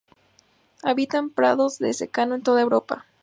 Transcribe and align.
Habita 0.81 1.19
en 1.19 1.29
prados 1.29 1.77
de 1.77 1.93
secano 1.93 2.33
en 2.33 2.41
toda 2.41 2.59
Europa. 2.61 3.05